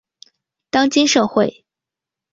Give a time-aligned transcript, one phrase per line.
[0.71, 1.63] 当今社会